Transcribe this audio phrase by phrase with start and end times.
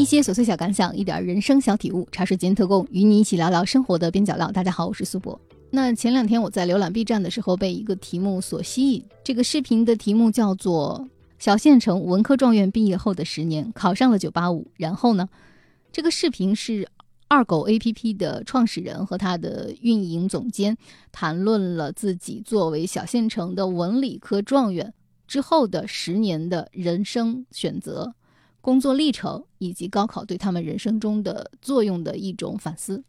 [0.00, 4.50] 一些琐碎小感想，一点人生小体悟，茶水间特供，与你一起聊聊生活的边角料。
[4.50, 5.38] 大家好，我是苏博。
[5.72, 9.04] 那前两天我在浏览 B 站的时候，被一个题目所吸引。
[9.22, 11.06] 这个视频的题目叫做
[11.38, 14.32] 《小县城文科状元毕业后的十年，考上了985》。
[14.78, 15.28] 然后呢，
[15.92, 16.88] 这个视频是
[17.28, 20.78] 二狗 APP 的创始人和他的运营总监
[21.12, 24.94] 谈论了自己作为小县城的文理科状元
[25.26, 28.14] 之后的十年的人生选择。
[28.60, 33.02] 工作历程以及高考对他们人生中的作用的一种反思。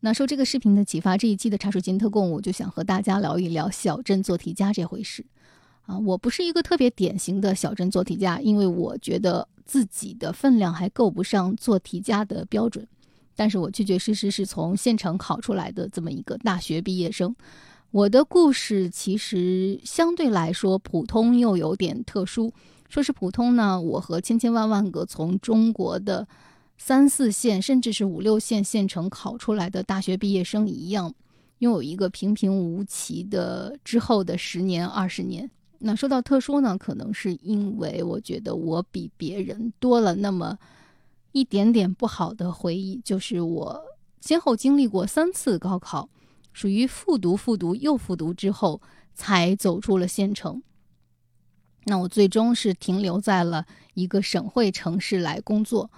[0.00, 5.26] 那受这个视频的启发，这一期的茶水间特供，我就想和大家聊一聊小镇做题家这回事。
[5.86, 12.86] 啊，我不是一个特别典型的小镇做题家，因为我觉得自己的分量还够不上做题家的标准。
[13.36, 17.34] 但是我确确实实是从县城考出来的这么一个大学毕业生。
[17.92, 22.52] 我的故事其实相对来说普通又有点特殊。
[22.88, 26.26] 说是普通呢，我和千千万万个从中国的
[26.78, 31.12] 三四线甚至是五六线县城考出来的大学毕业生一样，
[31.58, 35.50] 拥有一个平平无奇的之后的十年二十年。
[35.80, 40.58] 那说到特殊呢，可能是因为我觉得我比别人多了那么
[41.32, 43.82] 一点点不好的回忆，就是我
[44.20, 46.08] 先后经历过三次高考，
[46.52, 48.80] 属于复读、复读又复读之后
[49.14, 50.62] 才走出了县城。
[51.84, 55.90] 那我最终是停留在了一个省会城市来工作。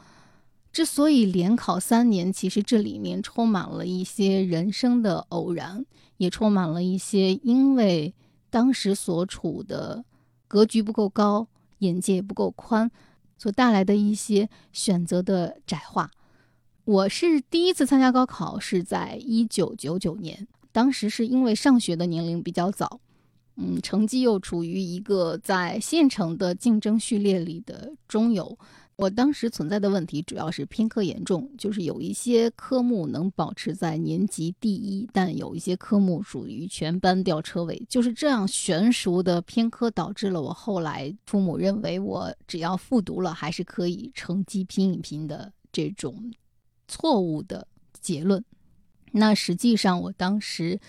[0.72, 5.84] 之所以连考三年，其实这里面充满了一些人生的偶然，
[6.16, 8.14] 也充满了一些因为
[8.48, 10.04] 当时所处的
[10.48, 12.90] 格局不够高、眼界不够宽
[13.36, 16.10] 所带来的一些选择的窄化。
[16.84, 23.00] 我是第一次参加高考，是在一九九九年，当时是因为上学的年龄比较早。
[23.54, 28.58] 嗯，成绩又处于一个在县城的竞争序列里的中游。
[28.96, 37.80] 我当时存在的问题主要是偏科严重，就是有一些科目能保持在年级第一，但有一些科目属于全班吊车尾。
[37.88, 46.32] 就是这样悬殊的偏科，导致了我后来父母认为我只要复读了还是可以成绩拼一拼的这种
[46.88, 47.66] 错误的
[48.00, 48.44] 结论。
[49.12, 50.80] 那实际上我当时。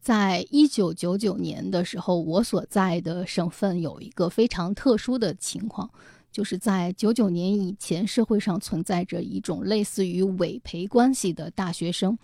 [0.00, 5.88] 在一九九九年的时候，我所在的省份有一个非常特殊的情况，
[6.32, 12.18] 就是在九九年以前，社会上存在着一种类似于委培关系的大学生。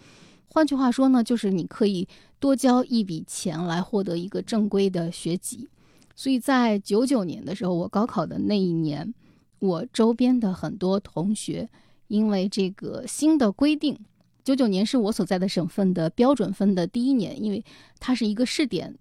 [0.48, 2.08] 换句话说呢，就是你可以
[2.40, 5.68] 多交一笔钱来获得一个正规的学籍。
[6.16, 9.14] 所以在九九年的时候，我高考的那一年，
[9.60, 11.70] 我周边的很多同学
[12.08, 13.98] 因为这个新的规定。
[14.42, 17.62] 九九年是我所在的省份的标准分的第一年，因为
[18.00, 18.96] 它是一个试点。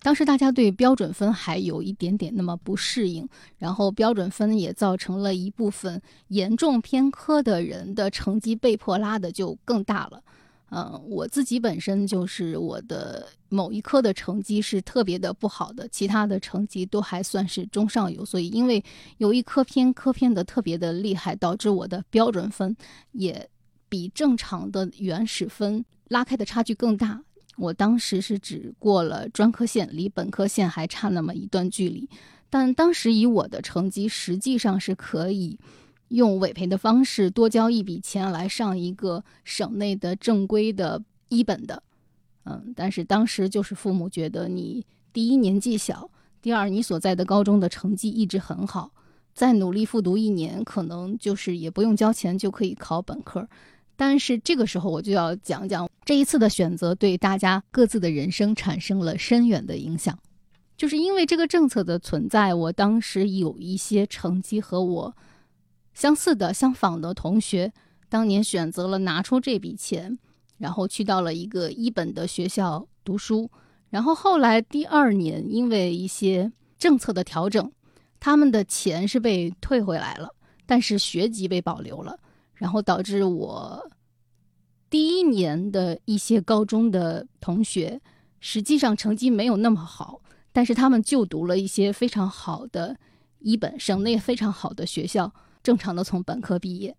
[0.00, 3.28] 当时大家对标准分还有一点点那么不适应，
[3.58, 10.22] 然后标准分也造成了一部分严重偏科的人的成绩被迫拉的就更大了。
[10.70, 18.84] 嗯，我自己本身就是我的某一科的成绩是特别的不好的，其他的成绩都还算是中上游，所以因为
[19.18, 22.76] 有一科偏科偏的特别的厉害，导致我的标准分
[23.12, 23.48] 也。
[23.88, 27.22] 比正常的原始分拉开的差距更大。
[27.56, 32.10] 我当时是只过了专科线，离本科线还差那么一段距离。
[32.50, 35.56] 但当时以我的成绩，实际上是可以
[36.08, 41.82] 用委培的方式多交一笔钱来上一个省内的正规的一本的。
[42.44, 46.08] 嗯，但是当时就是父母觉得你第一年纪小，
[46.40, 48.92] 第二你所在的高中的成绩一直很好，
[49.34, 53.48] 再努力复读一年，可能就是也不用交钱就可以考本科。
[53.96, 60.16] 但是这个时候，我就要讲讲这一次的选择对大家各自的人生产生了深远的影响。
[60.76, 65.16] 就是因为这个政策的存在，我当时有一些成绩和我
[65.96, 67.72] 相似的、相仿的同学，
[68.10, 70.18] 当年选择了拿出这笔钱，
[70.58, 73.50] 然后去到了一个一本的学校读书。
[73.88, 77.72] 然后后来第二年，因为一些政策的调整，
[78.20, 80.34] 他们的钱是被退回来了，
[80.66, 82.20] 但是学籍被保留了。
[82.52, 83.90] 然后导致我
[84.90, 88.02] 第一年的一些高中的同学，
[88.38, 90.20] 实际上成绩没有那么好，
[90.52, 92.98] 但是他们就读了一些非常好的
[93.38, 95.32] 一本省内非常好的学校，
[95.66, 96.96] 正常的从本科毕业。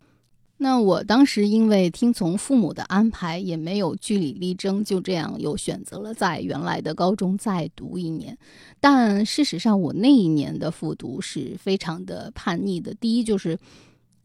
[0.58, 8.38] 那我当时因为听从父母的安排，也没有据理力争，就这样又选择了在原来的高中再读一年。
[8.82, 12.94] 但事实上，我那一年的复读是非常的叛逆的。
[12.96, 13.58] 第一就是，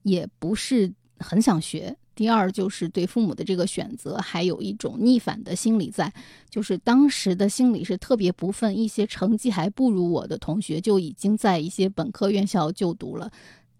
[0.03, 0.93] 也不是。
[1.25, 1.97] 很想学。
[2.17, 6.13] 第二就是对父母的这个选择还有一种逆反的心理在，
[6.51, 13.31] 就是当时的心理是特别不忿，一些成绩还不如我的同学就已经在一些本科院校就读了，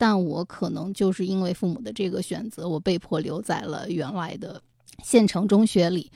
[0.03, 4.61] 但我可能就是因为父母的这个选择，我被迫留在了原来的
[5.05, 6.11] 县城中学里，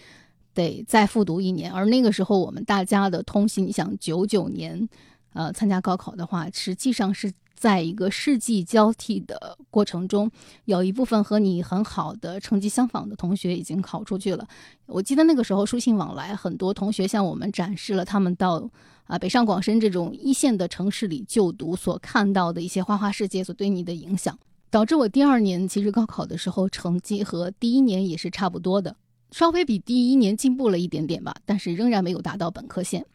[0.53, 1.73] 得再复读一年。
[1.73, 4.89] 而那个时候，我们大家的通信，你想九九年，
[5.35, 7.33] 呃，参加高考的话，实际上是。
[7.59, 10.31] 在一个世纪交替的过程中，
[10.67, 14.47] 有一部分和你很好的成绩相仿的同学已经考出去了。
[14.85, 18.71] 我记得那个时候书信往来，很多同学向我们展示了他们到
[19.07, 24.39] 啊北上广深这种一线的城市里就读所看到的一些花花世界所对你的影响，
[24.71, 28.97] 导致我第二年其实高考的时候成绩和第一年也是差不多的，
[29.31, 33.07] 稍微比第一年进步了一点点吧，但是仍然没有达到本科线。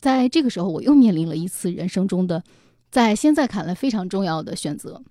[0.00, 2.42] 在这个时候，我又面临了一次人生中的。
[2.88, 5.02] 在现在看来非常重要的选择，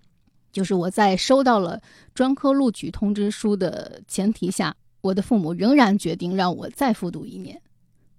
[0.52, 1.82] 就是我在收到了
[2.14, 7.62] 专科录取通知书的前提下，我的父母仍然决定让我再复读一年，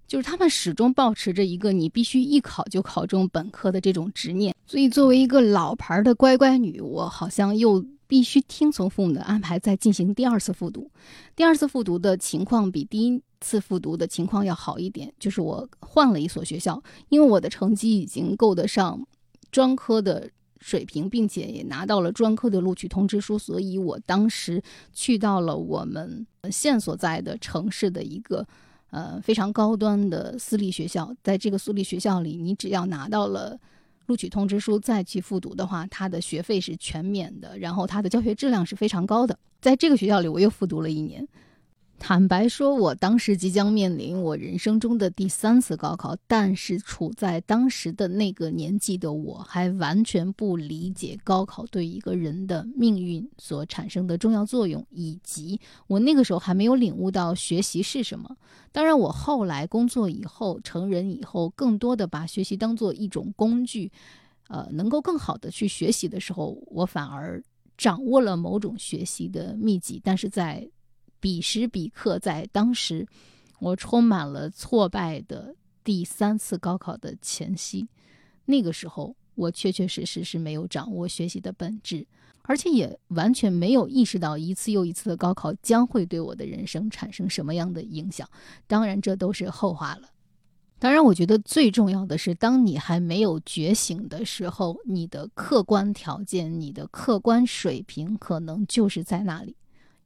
[0.07, 4.55] 就是他们始终保持着一个你必须一考就考中本科的这种执念。
[4.65, 10.89] 所以，作为一个老牌的乖乖女，我好像又必须听从父母的安排，再进行第二次复读。
[11.35, 19.05] 第二次复读的情况比第一次复读的情况要好一点，就是我换了一所学校，因为我的成绩已经够得上。
[19.49, 24.61] 专科的水平，并且也拿到了专科的录取通知书，所以我当时
[24.91, 28.45] 去到了我们县所在的城市的一个
[28.89, 31.15] 呃非常高端的私立学校。
[31.23, 33.59] 在这个私立学校里，你只要拿到了
[34.05, 39.37] 录取通知书再去复读的话，它的学费是全免的，然后它的教学质量是非常高的。
[39.59, 41.27] 在这个学校里，我又复读了一年。
[41.99, 58.37] 坦白说，我当时即将面临我人生中的第三次高考，但是处在当时的那个年纪的我，还完全不理解高考对一个人的命运所产生的重要作用，以及我那个时候还没有领悟到学习是什么。
[58.71, 63.91] 当然，我后来工作以后、成人以后，更多的把学习当做一种工具，
[64.49, 67.43] 呃，能够更好的去学习的时候，我反而
[67.75, 70.69] 掌握了某种学习的秘籍，但是在。
[71.19, 73.07] 彼时彼刻，在当时，
[73.59, 77.87] 我充满了挫败的第三次高考的前夕。
[78.45, 82.05] 那个时候，我确确实实是没有掌握学习的本质，
[82.43, 88.29] 而且也完全没有意识到一次又一次的高考将会对我的人生产生什么样的影响。
[88.67, 90.09] 当然，这都是后话了。
[90.79, 99.55] 当然，我觉得最重要的是，当你还没有觉醒的时候，你的客观条件、你的客观水平，可能就是在那里。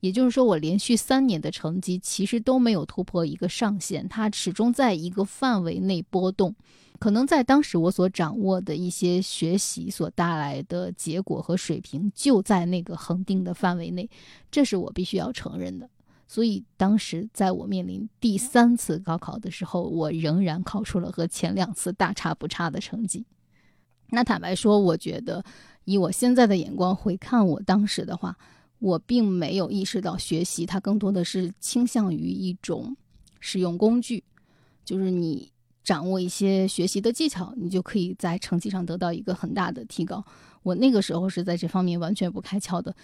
[0.01, 6.53] 也就是说，我连续三年的成绩其实都没有突破一个上限，它始终在一个范围内波动。
[6.97, 14.09] 可能在当时我所掌握的一些学习所带来的结果和水平就在那个恒定的范围内，
[14.51, 15.87] 这是我必须要承认的。
[16.27, 23.23] 所以当时在我面临第三次高考的时候，我仍然考出了和前两次大差不差的成绩。
[24.09, 25.43] 那坦白说，我觉得
[25.85, 28.35] 以我现在的眼光回看我当时的话。
[28.81, 32.97] 我并没有意识到学习，它更多的是倾向于一种
[33.39, 34.23] 使用工具，
[34.83, 35.51] 就是你
[35.83, 40.25] 掌握一些学习的技巧，你就可以在成绩上得到一个很大的提高。
[40.63, 42.95] 我那个时候是在这方面完全不开窍的。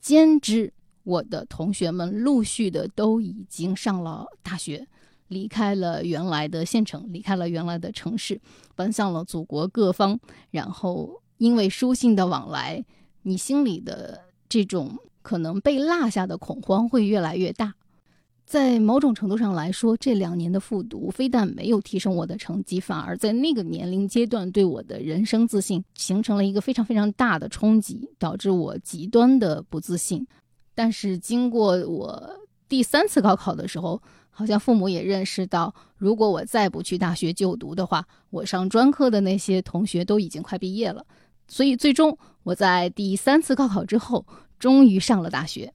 [0.00, 0.72] 兼之，
[1.04, 4.86] 我的同学们陆续的都已经上了大学，
[5.28, 8.40] 离开了原来的县城，离开了原来的城市，
[8.74, 10.18] 奔向了祖国各方。
[10.50, 12.82] 然后因为书信的往来，
[13.24, 14.98] 你心里的这种。
[15.28, 17.74] 可能被落下的恐慌会越来越大，
[18.46, 30.26] 在某种程度上来说，这两年的复读非但没有提升我的成绩，反而在那个年龄阶段对我的人生自信形成了一个非常非常大的冲击，导致我极端的不自信。
[30.74, 41.04] 但是经过我第三次高考的时候，好像父母也认识到，如果我再不去大学就读的话，我上专科的那些同学都已经快毕业了，
[41.48, 44.24] 所以最终我在第三次高考之后。
[44.58, 45.72] 终于上了大学，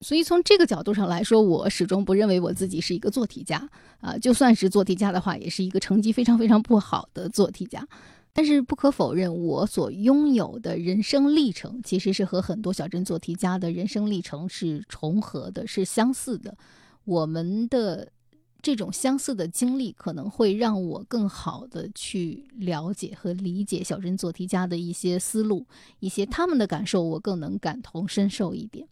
[0.00, 3.68] 所以从这个角度上来说，我始终不认为我自己是一个做题家
[4.00, 4.18] 啊。
[4.18, 7.86] 就算是做题家的话，也是一个成绩非常非常不好的做题家。
[8.32, 16.56] 但是不可否认，我所拥有的人生历程其实是和很多小镇做题家的人生历程是重合的，是相似的。
[17.04, 18.08] 我们的。
[18.64, 25.66] 这种相似的经历可能会让我更好的去了解和理解小镇做题家的一些思路，
[26.00, 28.88] 一些他们的感受，我更能感同身受一点。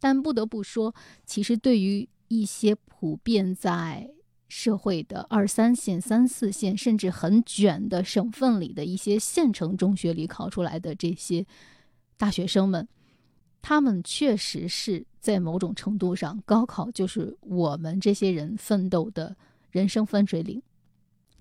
[0.00, 0.92] 但不得不说，
[1.24, 4.10] 其实对于一些普遍在
[4.48, 11.46] 社会的二三线、三四线，甚至很卷的省份里的一些县城中学里考出来的这些
[12.16, 12.88] 大学生们。
[13.66, 19.34] 他们确实是在某种程度上，高考就是我们这些人奋斗的
[19.70, 20.62] 人生分水岭。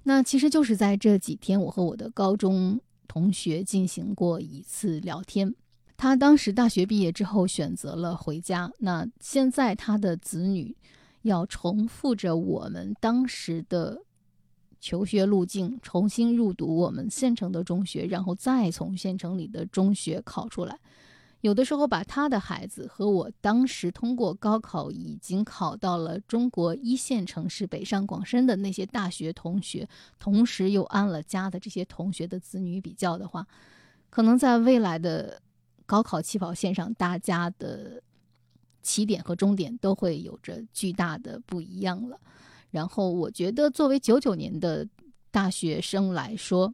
[0.04, 5.54] 那其实就是在这几天，我和我的高中同学进行过一次聊天。
[5.98, 10.74] 他当时大学毕业之后选择了回家，那现在他的子女
[11.24, 14.02] 要重复着我们当时的
[14.80, 20.80] 求学路径，重新入读我们县城的中学，然后再从县城里的中学考出来。
[21.44, 29.86] 有的时候把他的孩子和我当时通过高考已经考到了中国一线城市北上广深的那些大学同学，
[30.18, 33.46] 同时又安了家的这些同学的子女比较的话，
[34.10, 35.42] 可能在未来的
[35.86, 38.02] 高考起跑线上，大家的
[38.82, 42.18] 起点和终点都会有着巨大的不一样了。
[42.72, 44.88] 然后我觉得，作为九九年的
[45.30, 46.74] 大学生来说，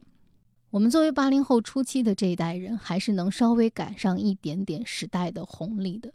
[0.70, 6.12] 我们作为八零后初期的这一代人，还是能稍微赶上一点点时代的红利的。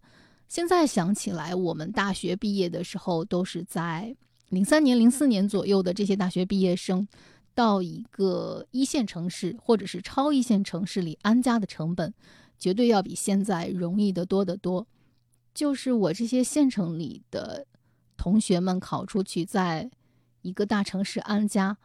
[0.48, 4.16] 现在想起来，我们大学毕业的时候，都是在
[4.48, 7.06] 零三年、零四年左右的这些大学毕业生，
[7.54, 12.14] 到一个一线城市或者是超一线城市里安家的成本，
[12.58, 14.88] 绝对要比现在容易得多得多。
[15.54, 17.68] 就是我这些县城里的
[18.16, 19.92] 同学们考出去，在
[20.44, 21.78] 一个大城市安家。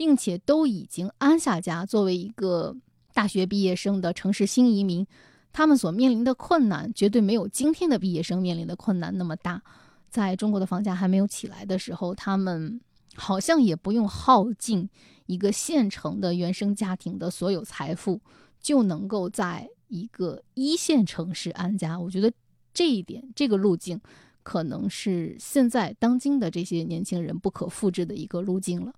[0.00, 2.74] 并且都已经安下家，作为一个
[3.12, 5.06] 大学毕业生的城市新移民，
[5.52, 9.62] 他们所面临的困难绝对没有今天的毕业生面临的困难那么大。
[10.08, 12.80] 在中国的房价还没有起来的时候，他们
[13.14, 14.88] 好像也不用耗尽
[15.26, 18.18] 一个县城的原生家庭的所有财富，
[18.58, 22.00] 就能够在一个一线城市安家。
[22.00, 22.32] 我觉得
[22.72, 24.00] 这一点，这个路径，
[24.42, 28.94] 可能是现在当今的这些年轻人不可复制的一个路径了。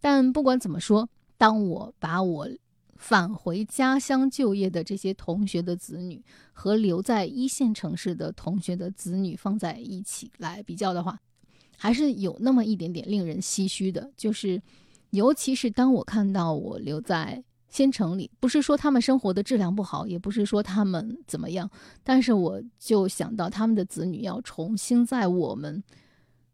[0.00, 2.48] 但不管怎么说，当我把我
[2.96, 11.18] 返回家乡就业的这些同学的子女和留在一线城市的同学的子女放在一起来比较的话，
[11.78, 14.10] 还是有那么一点点令人唏嘘的。
[14.16, 14.60] 就是，
[15.10, 21.70] 尤其是当我看到我留在县城里，不是说他们生活的质量不好，也不是说他们怎么样，
[22.04, 25.82] 但是我就想到他们的子女要重新在我们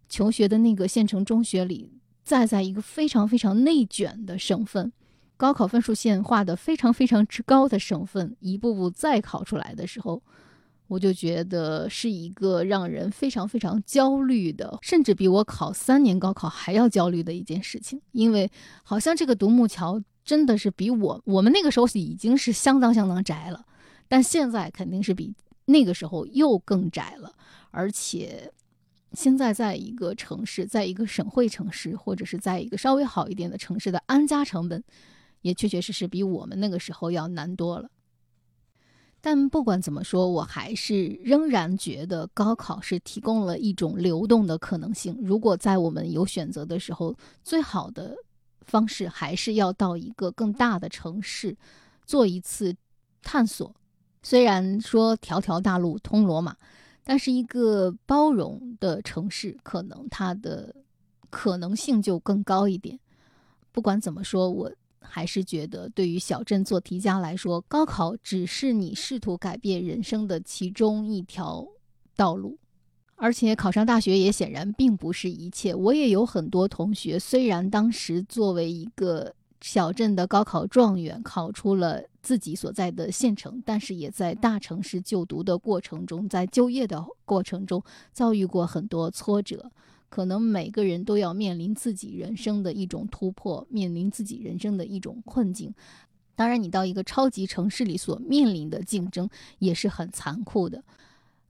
[0.08, 1.90] 求学的那个县城中学里。
[2.26, 4.92] 再在一个非常非常内卷的省份，
[5.36, 10.20] 高考分数线画的非常非常之高的省份，一步步再考出来的时候，
[10.88, 18.02] 我就觉得是一个让人非常非常焦虑的，甚至比我考三年高考还要焦虑的一件事情。
[18.10, 18.50] 因为
[18.82, 23.64] 好像这个独木桥真的是比我我们那个时候已经是相当相当窄了，
[24.08, 25.32] 但现在肯定是比
[25.66, 27.32] 那个时候又更窄了，
[27.70, 28.52] 而且。
[29.16, 34.84] 现在在一个城市，在一个省会城市，或者是在一个稍微好一点的城市的安家成本，
[35.40, 37.88] 也确确实实比我们那个时候要难多了。
[39.22, 45.18] 但不管怎么说，我还是仍然觉得高考是提供了一种流动的可能性。
[45.22, 48.14] 如果在我们有选择的时候，最好的
[48.60, 51.56] 方式还是要到一个更大的城市
[52.04, 52.76] 做一次
[53.22, 53.74] 探索。
[54.22, 56.54] 虽然说条条大路通罗马。
[57.08, 60.74] 但是一个包容的城市，可能它的
[61.30, 62.98] 可能性就更高一点。
[63.70, 71.64] 不管怎么说，我还是觉得，对于小镇做题家来说，高考只是你试图改变人生的其中一条
[72.16, 72.58] 道路。
[73.14, 75.72] 而且考上大学也显然并不是一切。
[75.72, 82.02] 我也有很多同学，虽然当时作为一个小镇的高考状元，考出了。
[82.22, 87.80] 自己所在的县城，但是也在大城市就读的过程中，在就业的过程中
[88.12, 89.70] 遭遇过很多挫折。
[90.08, 95.72] 可能每个人都要面临自己人生的一种突破，面临自己人生的一种困境。
[96.34, 100.82] 当然，你到一个超级城市里所面临的竞争也是很残酷的。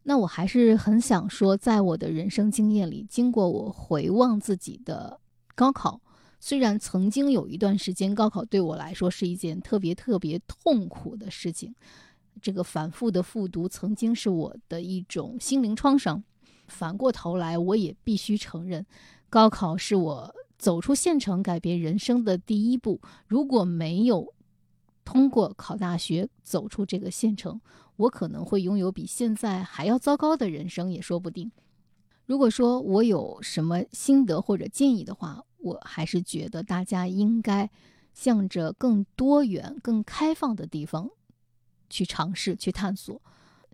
[0.03, 5.19] 那我还是很想说，在我的人生经验里，经过我回望自己的
[5.55, 6.03] 高考。
[6.49, 11.75] 虽然曾经有一段时间，高考对我来说是一件特别特别痛苦的事情，
[12.41, 16.23] 这个反复的复读曾经是我的一种心灵创伤。
[16.69, 18.87] 反过头来，我也必须承认，
[19.29, 23.01] 高考是我走出县城、改变人生的第一步。
[23.27, 24.33] 如果没有
[25.05, 27.61] 通过考大学走出这个县城，
[27.97, 31.51] 我可能会拥有比现在还要糟糕的人生，也说不定。
[32.25, 37.69] 如果说我有什么心得或者建议的话，我还是觉得大家应该
[38.15, 41.11] 向着更多元、更开放的地方
[41.91, 43.21] 去尝试、去探索，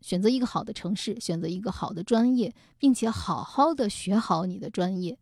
[0.00, 5.18] 选择一个好的城市，选择一个好的专业，并且好好的学好你的专业，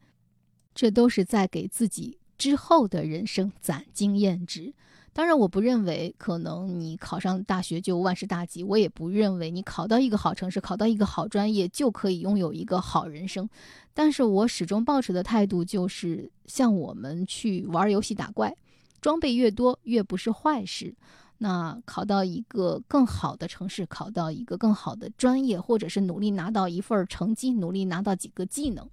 [0.73, 4.73] 这都是在给自己之后的人生攒经验值。
[5.13, 13.49] 当然，我不认为可能你考上大学就万事大吉，我也不认为你考到一个好城市、考到一个好专业就可以拥有一个好人生。
[13.93, 18.57] 但是我始终保持的态度就是，像我们去玩游戏打怪，
[19.01, 20.95] 装备越多越不是坏事。
[21.39, 28.89] 那考到一个更好的城市，考到一个更好的专业，或者是努力拿到一份成绩，努力拿到几个技能，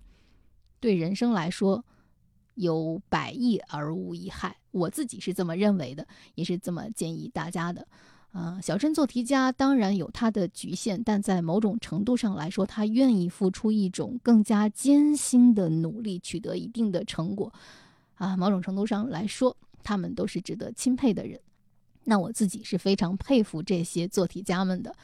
[0.80, 1.86] 对人生来说
[2.58, 4.58] 有百益而无一害。
[4.72, 7.88] 我自己是这么认为的，也是这么建议大家的。
[8.34, 17.52] 啊，小镇做题家当然有他的局限，但在某种程度上来说，他愿意付出一种更加艰辛的努力，取得一定的成果。
[18.16, 21.40] 啊，某种程度上来说，他们都是值得钦佩的人。
[22.04, 24.96] 那我自己是非常佩服这些做题家们的。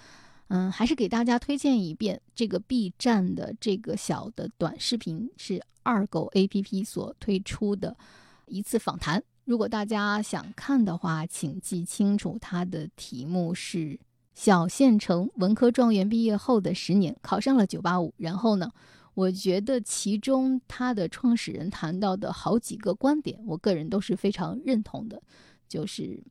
[0.49, 7.97] 嗯，还是给大家推荐一遍这个 B 站的这个小的短视频，是二狗 APP 所推出的
[8.45, 9.23] 一次访谈。
[9.45, 13.99] 如果大家想看的话，请记清楚，它的题目是
[14.33, 18.13] 小县城文科状元毕业后的十年，考上了985。
[18.17, 18.71] 然后呢，
[19.15, 25.21] 我觉得其中它的创始人谈到的好几个观点，我个人都是非常认同的，
[25.67, 26.23] 就是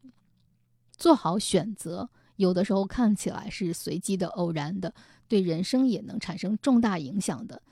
[0.97, 4.93] 做好选择，有的时候看起来是随机的、偶然的，
[5.29, 7.63] 对人生也能产生重大影响的。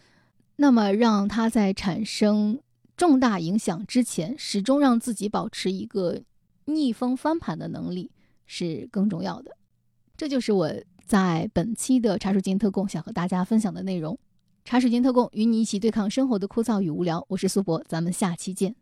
[0.56, 2.60] 那么让它在产生。
[2.96, 6.20] 重大影响之前，始终让自己保持一个
[6.66, 8.10] 逆风翻盘的能力
[8.44, 9.56] 是更重要的。
[10.18, 10.70] 这就是我
[11.06, 14.18] 在本期的茶水间特供想和大家分享的内容。
[14.66, 17.24] 茶水间特供与你一起对抗生活的枯燥与无聊。
[17.28, 18.76] 我是苏博，咱们下期见。